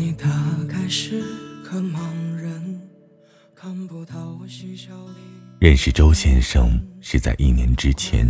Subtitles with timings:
[0.00, 0.26] 你大
[0.66, 1.20] 概是
[1.62, 2.00] 个盲
[2.34, 2.80] 人，
[3.54, 5.20] 看不到我嬉笑里。
[5.58, 8.26] 认识周先生是在一年之前，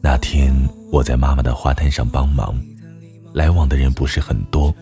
[0.00, 0.54] 那天
[0.92, 2.56] 我在妈妈的花坛上帮忙，
[3.34, 4.72] 来往的人不是很多。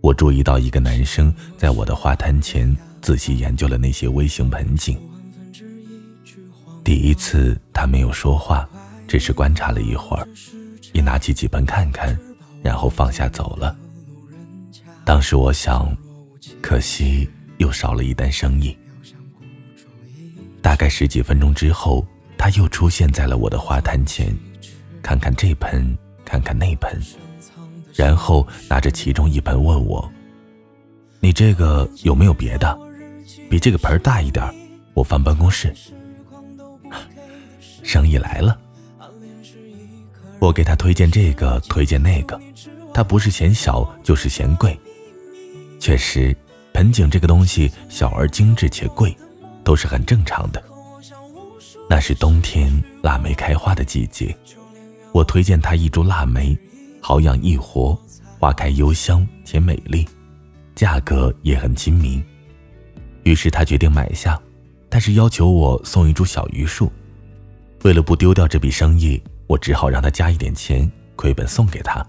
[0.00, 4.98] 我注意到一个男生在我的花坛前仔细研究了那些微型盆景。
[6.82, 8.68] 第一次他没有说话，
[9.06, 10.26] 只是观察了一会儿，
[10.92, 12.18] 也拿起几盆看看，
[12.64, 13.76] 然后放下走了。
[15.10, 15.92] 当时我想，
[16.62, 17.28] 可惜
[17.58, 18.78] 又少了一单生意。
[20.62, 22.06] 大概十几分钟之后，
[22.38, 24.32] 他又出现在了我的花坛前，
[25.02, 26.96] 看看这盆，看看那盆，
[27.92, 30.08] 然后拿着其中一盆问我
[31.18, 32.78] ：“你这个有没有别的？
[33.50, 34.48] 比这个盆大一点，
[34.94, 35.74] 我放办公室。”
[37.82, 38.56] 生意来了，
[40.38, 42.40] 我给他推荐这个，推荐那个，
[42.94, 44.78] 他不是嫌小，就是嫌贵。
[45.80, 46.36] 确实，
[46.74, 49.16] 盆景这个东西小而精致且贵，
[49.64, 50.62] 都是很正常的。
[51.88, 52.70] 那是冬天
[53.02, 54.36] 腊梅开花的季节，
[55.10, 56.56] 我推荐他一株腊梅，
[57.00, 57.98] 好养易活，
[58.38, 60.06] 花开幽香且美丽，
[60.74, 62.22] 价格也很亲民。
[63.24, 64.38] 于是他决定买下，
[64.90, 66.92] 但是要求我送一株小榆树。
[67.84, 72.06] 为了不丢掉这笔生意，我只好让他加一点钱，亏本送给他。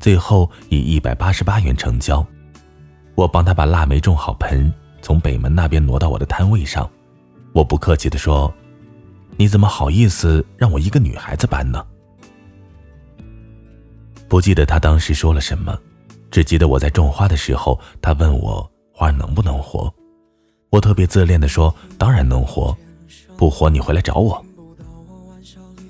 [0.00, 2.26] 最后以一百八十八元成交。
[3.20, 6.90] 我帮他把腊梅种好盆，从北门那边挪到我的摊位上。
[7.52, 8.50] 我不客气地说
[9.36, 11.84] ：“你怎么好意思让我一个女孩子搬呢？”
[14.26, 15.78] 不记得他当时说了什么，
[16.30, 19.92] 只记得我在种花的时候，他问我花能不能活。
[20.70, 22.74] 我特别自恋地说：“当然能活，
[23.36, 24.42] 不活你回来找我。”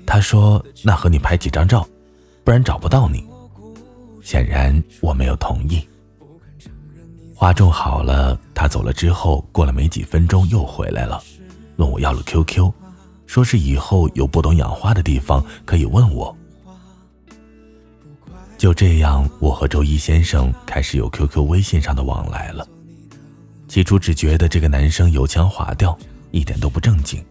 [0.05, 1.87] 他说：“那和你拍几张照，
[2.43, 3.25] 不然找不到你。”
[4.21, 5.87] 显然我没有同意。
[7.41, 11.19] 花种好了，他走了之后，过了没几分钟又回来了，
[11.77, 12.71] 问我要了 QQ，
[13.25, 16.37] 说是以后有不懂养花的地方可以问我。
[18.59, 22.63] 就这样，我和周一先生开始有 QQ、微信上的往来了。
[23.67, 25.97] 起初只觉得这个男生油腔滑调，
[26.29, 27.25] 一点都不正经。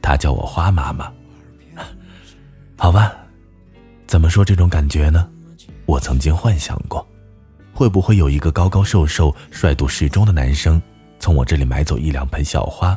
[0.00, 1.12] 他叫我花妈妈，
[2.78, 3.12] 好吧，
[4.06, 5.28] 怎么说这种感觉呢？
[5.86, 7.04] 我曾经幻想过。
[7.74, 10.80] 会不会有一个高高瘦瘦、帅度适中的男生，
[11.18, 12.96] 从我这里买走一两盆小花，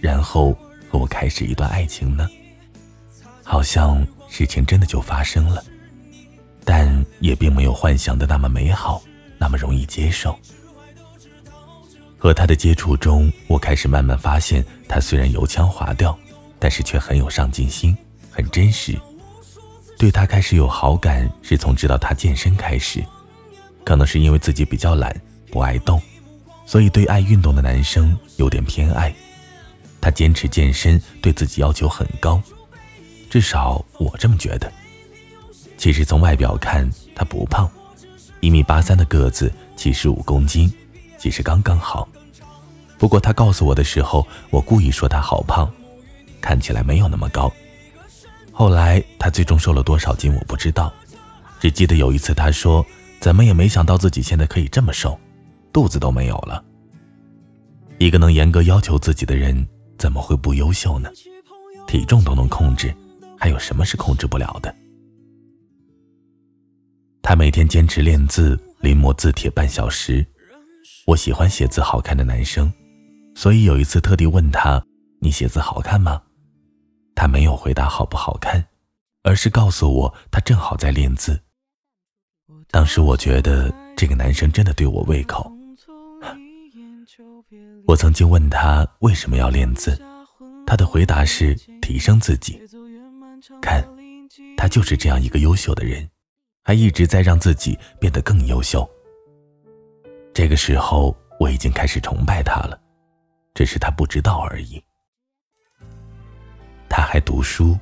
[0.00, 0.56] 然后
[0.90, 2.26] 和我开始一段爱情呢？
[3.44, 5.62] 好像事情真的就发生了，
[6.64, 9.02] 但也并没有幻想的那么美好，
[9.38, 10.36] 那么容易接受。
[12.16, 16.18] 和他的接触中，我开始慢慢发现，他虽然油腔滑调，
[16.58, 17.96] 但是却很有上进心，
[18.30, 18.98] 很真实。
[19.98, 23.04] 对他开始有好感，是从知道他健身开始。
[23.86, 25.14] 可能是因为自己比较懒，
[25.48, 26.02] 不爱动，
[26.66, 29.14] 所以对爱运动的男生有点偏爱。
[30.00, 32.42] 他坚持健身，对自己要求很高，
[33.30, 34.70] 至少我这么觉得。
[35.78, 37.70] 其实从外表看，他不胖，
[38.40, 40.68] 一米八三的个子，七十五公斤，
[41.16, 42.08] 其实刚刚好。
[42.98, 45.72] 不过他告诉我的时候，我故意说他好胖，
[46.40, 47.52] 看起来没有那么高。
[48.50, 50.92] 后来他最终瘦了多少斤我不知道，
[51.60, 52.84] 只记得有一次他说。
[53.26, 55.18] 怎么也没想到自己现在可以这么瘦，
[55.72, 56.64] 肚子都没有了。
[57.98, 59.66] 一个能严格要求自己的人，
[59.98, 61.10] 怎么会不优秀呢？
[61.88, 62.94] 体重都能控制，
[63.36, 64.72] 还有什么是控制不了的？
[67.20, 70.24] 他每天坚持练字，临摹字帖半小时。
[71.04, 72.72] 我喜欢写字好看的男生，
[73.34, 74.80] 所以有一次特地问他
[75.18, 76.22] ：“你写字好看吗？”
[77.16, 78.64] 他没有回答好不好看，
[79.24, 81.42] 而是告诉我他正好在练字。
[82.70, 85.50] 当时我觉得这个男生真的对我胃口。
[87.86, 89.98] 我曾经问他为什么要练字，
[90.66, 92.60] 他的回答是提升自己。
[93.62, 93.82] 看，
[94.56, 96.08] 他就是这样一个优秀的人，
[96.62, 98.88] 还一直在让自己变得更优秀。
[100.34, 102.78] 这个时候我已经开始崇拜他了，
[103.54, 104.82] 只是他不知道而已。
[106.88, 107.78] 他还读书，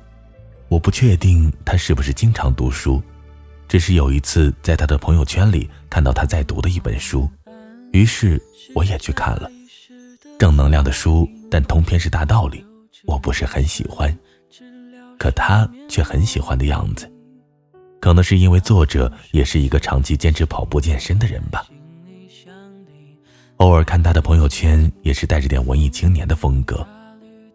[0.69, 3.01] 我不确定他是不是经常读书。
[3.67, 7.29] 只是有一次在他的朋友圈里看到他在读的一本书，
[7.91, 8.41] 于是
[8.73, 9.49] 我也去看了。
[10.37, 12.65] 正能量的书，但通篇是大道理，
[13.05, 14.15] 我不是很喜欢。
[15.17, 17.09] 可他却很喜欢的样子，
[18.01, 21.65] 可能是因为作者也是一个长期坚持跑步健身的人吧。
[23.57, 26.85] 偶尔看他的朋友圈，也是带着点文艺青年的风格。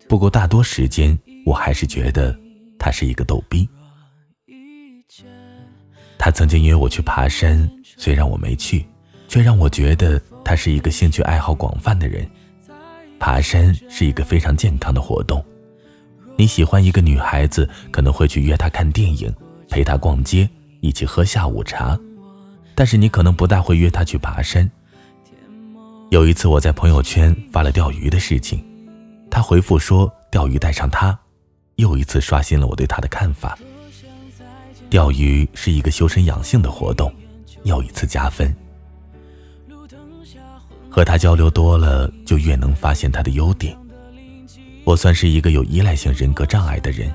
[0.08, 2.34] 不过大多时间，我还是觉得
[2.78, 3.68] 他是一个逗逼。
[6.22, 8.84] 他曾经约我去爬山，虽然我没去，
[9.26, 12.28] 却让我觉得他是一个兴趣爱好广泛的人。
[13.18, 15.42] 爬山是一个非常健康的活动。
[16.36, 19.34] 你喜欢一个女孩子，可能会去约她看电影，
[19.70, 20.46] 陪她逛街，
[20.82, 21.98] 一起喝下午茶，
[22.74, 24.70] 但是你可能不大会约她去爬山。
[26.10, 28.62] 有一次我在朋友圈发了钓鱼的事情，
[29.30, 31.18] 他回复说钓鱼带上他，
[31.76, 33.58] 又一次刷新了我对他的看法。
[34.90, 37.14] 钓鱼是一个修身养性的活动，
[37.62, 38.52] 又一次加分。
[40.90, 43.76] 和他交流多了，就越能发现他的优点。
[44.82, 47.08] 我算是一个有依赖性人格障碍的人，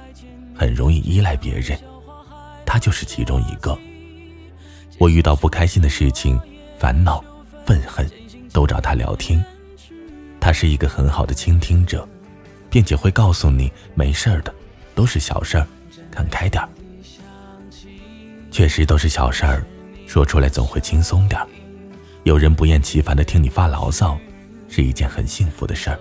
[0.55, 1.77] 很容易依赖别人，
[2.65, 3.77] 他就是其中一个。
[4.97, 6.39] 我遇到不开心的事情、
[6.79, 7.21] 烦恼、
[7.65, 8.09] 愤恨，
[8.53, 9.43] 都找他聊天。
[10.39, 12.07] 他是一个很好的倾听者，
[12.69, 14.55] 并且会告诉你没事儿的，
[14.93, 15.67] 都是小事儿，
[16.09, 16.69] 看开点儿。
[18.55, 19.61] 确实都是小事儿，
[20.07, 21.45] 说出来总会轻松点儿。
[22.23, 24.17] 有人不厌其烦的听你发牢骚，
[24.69, 25.99] 是一件很幸福的事儿。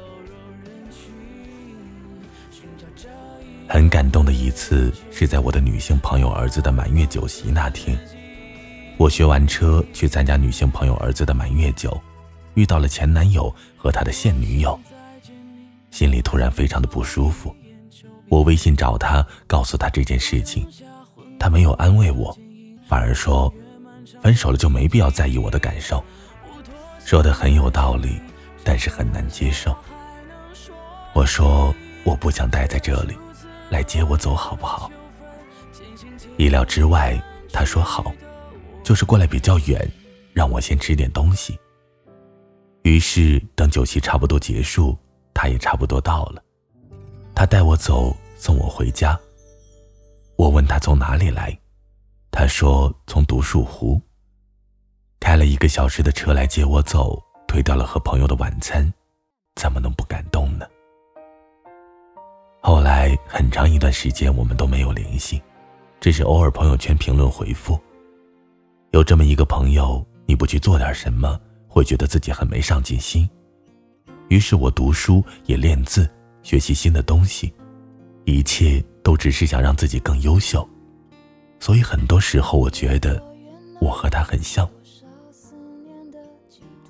[3.67, 7.99] 很感动的一次是在我的女性朋友儿子的满月酒席那天，
[8.99, 12.01] 我学完车去参加女性朋友儿子的满月酒，
[12.55, 14.79] 遇到了前男友和他的现女友，
[15.91, 17.53] 心里突然非常的不舒服。
[18.29, 20.65] 我微信找他，告诉他这件事情，
[21.37, 22.33] 他没有安慰我。
[22.87, 23.53] 反而说，
[24.23, 26.03] 分手了就没必要在意我的感受，
[27.05, 28.21] 说的很有道理，
[28.63, 29.75] 但是很难接受。
[31.15, 33.17] 我说我不想待在这里，
[33.71, 34.91] 来接我走好不好？
[36.37, 37.21] 意料之外，
[37.53, 38.13] 他说好，
[38.83, 39.91] 就是过来比较远，
[40.33, 41.59] 让我先吃点东西。
[42.83, 44.99] 于是等酒席差不多结束，
[45.33, 46.43] 他也差不多到了，
[47.35, 49.19] 他带我走，送我回家。
[50.37, 51.57] 我问他从哪里来。
[52.37, 54.01] 他说：“从独墅湖
[55.21, 58.93] 开了一个小时的车来接我走，推掉了和朋友的晚餐，
[59.55, 60.67] 怎么能不感动呢？”
[62.61, 65.41] 后来很长一段时间我们都没有联系，
[66.01, 67.79] 只是偶尔朋友圈评论回复。
[68.91, 73.31] 有这么一个朋友，你不去做点什么，会觉得自己很没上进心。
[74.29, 76.11] 于是我读书也练字，
[76.43, 77.55] 学习新的东西，
[78.25, 80.69] 一切都只是想让自己更优秀。
[81.65, 83.19] 所以很多时候，我觉得
[83.81, 84.69] 我和他很像。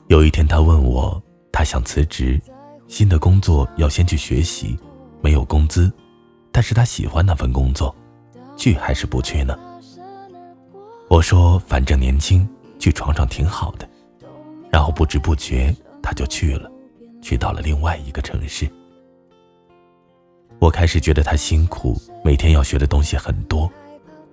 [0.08, 1.22] 有一天，他问我，
[1.52, 2.42] 他想辞职，
[2.88, 4.76] 新的工作要先去学习，
[5.20, 5.92] 没有工资，
[6.50, 7.94] 但是他喜欢那份工作，
[8.56, 9.56] 去还是不去呢？
[11.08, 12.44] 我说，反正年轻，
[12.80, 13.88] 去闯闯挺好的。
[14.72, 15.72] 然后不知不觉
[16.02, 16.68] 他就去了，
[17.22, 18.68] 去到了另外一个城市。
[20.58, 23.70] 我开始觉得他辛苦，每天要学的东西很多。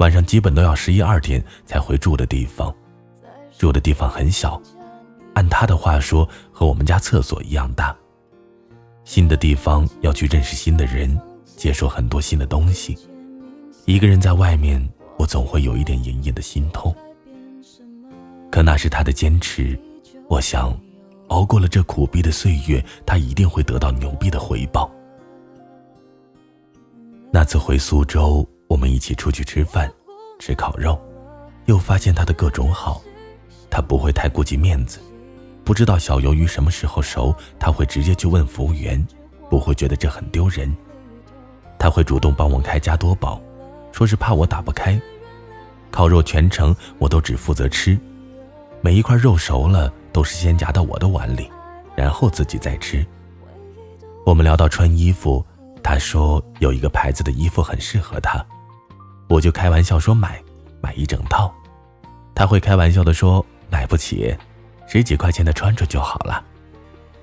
[0.01, 2.75] 晚上基本都要十一二点才回住的地方，
[3.55, 4.59] 住的地方很小，
[5.35, 7.95] 按他的话说，和我们家厕所一样大。
[9.03, 11.15] 新的地方要去认识新的人，
[11.45, 12.97] 接受很多新的东西。
[13.85, 14.83] 一个人在外面，
[15.19, 16.95] 我总会有一点隐隐的心痛。
[18.49, 19.79] 可那是他的坚持，
[20.27, 20.75] 我想，
[21.27, 24.91] 熬过了这苦逼的岁月，他一定会得到牛逼的回报。
[27.31, 28.43] 那次回苏州。
[28.71, 29.91] 我们一起出去吃饭，
[30.39, 30.97] 吃烤肉，
[31.65, 33.01] 又发现他的各种好。
[33.69, 34.97] 他不会太顾及面子，
[35.65, 39.05] 不知道小鱿鱼什么时候熟，他会直接去问服务员，
[39.49, 40.73] 不会觉得这很丢人。
[41.77, 43.41] 他会主动帮我开加多宝，
[43.91, 44.97] 说是怕我打不开。
[45.91, 47.99] 烤肉全程我都只负责吃，
[48.79, 51.51] 每一块肉熟了都是先夹到我的碗里，
[51.93, 53.05] 然后自己再吃。
[54.25, 55.45] 我们聊到穿衣服，
[55.83, 58.41] 他说有一个牌子的衣服很适合他。
[59.31, 60.43] 我就开玩笑说买，
[60.81, 61.49] 买一整套，
[62.35, 64.35] 他会开玩笑的说买不起，
[64.89, 66.43] 十几块钱的穿着就好了，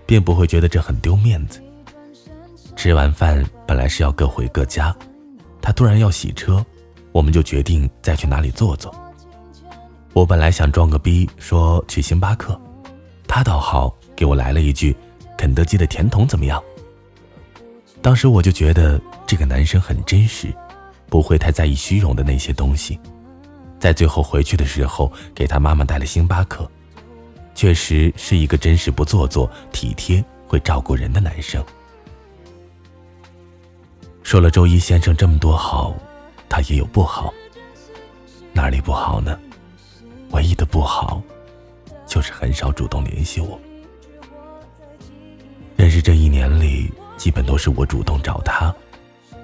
[0.06, 1.62] 并不会觉得这很丢面子。
[2.74, 4.96] 吃完饭本来是要各回各家，
[5.60, 6.64] 他突然要洗车，
[7.12, 8.90] 我们就决定再去哪里坐坐。
[10.14, 12.58] 我本来想装个逼说去星巴克，
[13.26, 14.96] 他倒好，给我来了一句
[15.36, 16.62] 肯德基的甜筒怎么样？
[18.00, 20.48] 当时我就觉得这个男生很真实。
[21.08, 22.98] 不会太在意虚荣的那些东西，
[23.78, 26.70] 在最后回去的时候，给他妈妈带了星巴克，
[27.54, 31.64] 确实是一个真实不做作、体贴、会照顾人的男生。
[34.22, 35.94] 说了周一先生这么多好，
[36.48, 37.32] 他也有不好。
[38.52, 39.38] 哪里不好呢？
[40.32, 41.22] 唯一的不好，
[42.06, 43.58] 就是很少主动联系我。
[45.76, 48.74] 认识这一年里，基本都是我主动找他。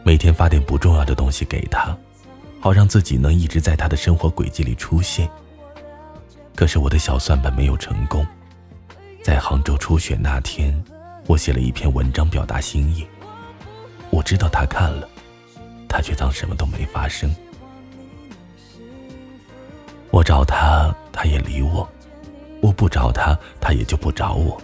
[0.07, 1.97] 每天发点不重要的东西给他，
[2.61, 5.27] 好让自己能一直在他的生活轨迹里出现。
[6.55, 8.25] 可是我的小算盘没有成功。
[9.23, 10.79] 在杭州初雪那天，
[11.27, 13.07] 我写了一篇文章表达心意。
[14.11, 15.09] 我知道他看了，
[15.89, 17.35] 他却当什么都没发生。
[20.11, 21.89] 我找他，他也理我；
[22.61, 24.61] 我不找他，他也就不找我。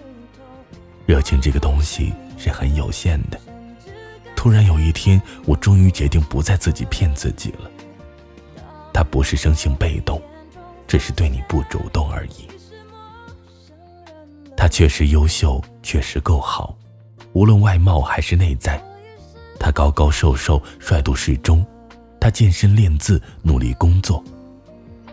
[1.06, 3.40] 热情这个东西是很有限的。
[4.40, 7.70] 突然有一天，我终于决定不再自己骗自己了。
[8.90, 10.18] 他不是生性被动，
[10.88, 12.48] 只是对你不主动而已。
[14.56, 16.74] 他确实优秀，确实够好，
[17.34, 18.82] 无论外貌还是内在。
[19.58, 21.62] 他高高瘦瘦，帅度适中。
[22.18, 24.24] 他健身练字，努力工作。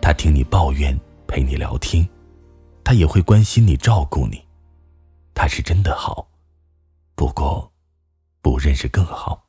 [0.00, 2.08] 他听你抱怨，陪你聊天。
[2.82, 4.42] 他也会关心你，照顾你。
[5.34, 6.26] 他是真的好，
[7.14, 7.70] 不过，
[8.40, 9.44] 不认识更好。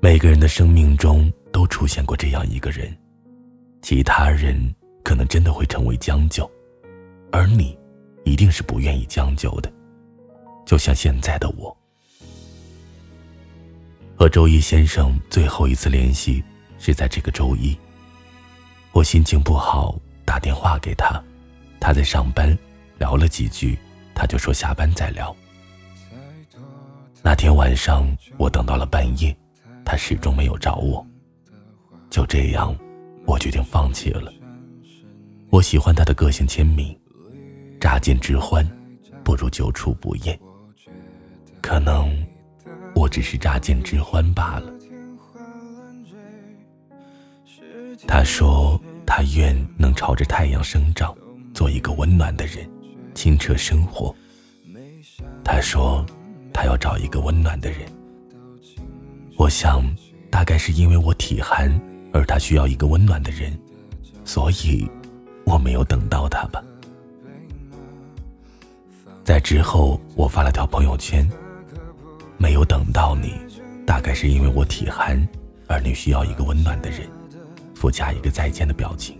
[0.00, 2.96] 每个人的生命中都出现过这样一个人，
[3.82, 4.56] 其他人
[5.02, 6.48] 可能真的会成为将就，
[7.32, 7.76] 而你，
[8.24, 9.72] 一定是不愿意将就的，
[10.64, 11.76] 就像现在的我。
[14.16, 16.42] 和周一先生最后一次联系
[16.78, 17.76] 是在这个周一。
[18.92, 21.22] 我心情不好，打电话给他，
[21.80, 22.56] 他在上班。
[22.98, 23.78] 聊了几句，
[24.14, 25.36] 他就说下班再聊。
[27.26, 28.06] 那天晚上
[28.36, 29.36] 我等到了半夜，
[29.84, 31.04] 他始终没有找我。
[32.08, 32.72] 就这样，
[33.26, 34.32] 我决定放弃了。
[35.50, 36.96] 我喜欢他的个性签名
[37.82, 38.64] ：“乍见之欢，
[39.24, 40.38] 不如久处不厌。”
[41.60, 42.16] 可能
[42.94, 44.72] 我只是乍见之欢罢了。
[48.06, 51.12] 他说他愿能朝着太阳生长，
[51.52, 52.70] 做一个温暖的人。
[53.16, 54.14] 清澈生活。
[55.42, 56.06] 他说，
[56.56, 57.80] 他要找一个温暖的人。
[59.36, 59.84] 我想，
[60.30, 61.70] 大概是因为我体寒，
[62.14, 63.52] 而他需要一个温暖的人，
[64.24, 64.90] 所以
[65.44, 66.64] 我没有等到他吧。
[69.22, 71.30] 在之后，我发了条朋友圈，
[72.38, 73.34] 没有等到你，
[73.84, 75.28] 大概是因为我体寒，
[75.66, 77.00] 而你需要一个温暖的人，
[77.74, 79.14] 附加一个再见的表情。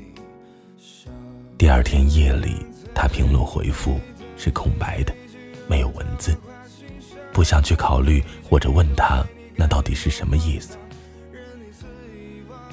[1.59, 2.65] 第二天夜里。
[2.99, 4.01] 他评论回复
[4.39, 5.15] 是空白的，
[5.69, 6.35] 没有文字，
[7.37, 9.23] 不想去考虑或者问他
[9.55, 10.79] 那到底是什么意思。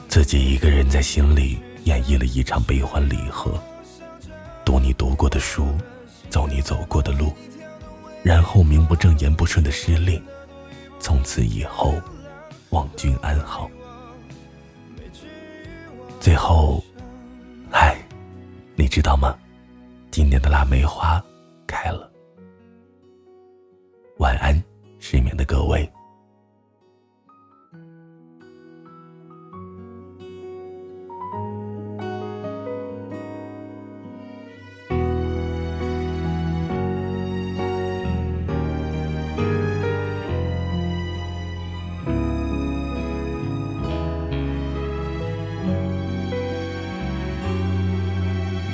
[0.08, 3.62] 自己一个人在心里演绎了一场悲欢离合，
[4.64, 5.68] 读你读过的书，
[6.30, 7.34] 走你走过的路，
[8.24, 10.22] 然后名不正言不顺的失恋，
[10.98, 12.02] 从此以后，
[12.70, 13.70] 望君安好。
[16.22, 16.82] 最后，
[17.70, 17.98] 嗨，
[18.78, 19.36] 你知道吗？
[20.10, 21.22] 今年的腊梅花
[21.68, 22.10] 开了，
[24.18, 24.56] 晚安，
[25.00, 25.92] 失眠的各位。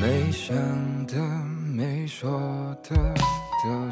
[0.02, 0.90] 没想。
[1.10, 1.18] 的
[1.76, 2.30] 没说
[2.84, 2.96] 的
[3.64, 3.92] 都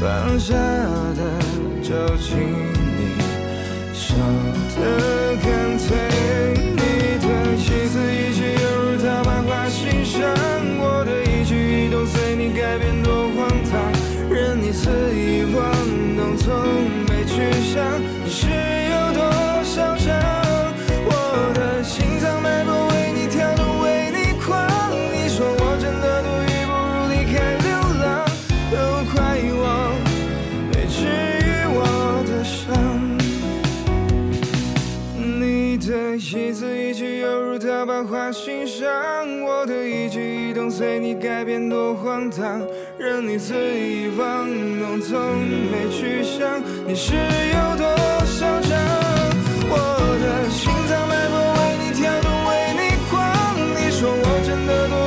[0.00, 1.22] 放下的
[1.82, 3.16] 就请你
[3.94, 4.14] 舍
[4.76, 6.11] 得干脆。
[36.30, 38.86] 一字一句犹如刀疤划心上
[39.42, 42.64] 我的一举一动随你改变多荒唐。
[42.96, 44.48] 任你肆意玩
[44.78, 45.18] 弄从
[45.70, 47.84] 没去想你是有多
[48.24, 48.78] 嚣张？
[49.68, 49.76] 我
[50.22, 53.12] 的心脏脉搏为你跳动为你狂
[53.76, 55.01] 你说我真的多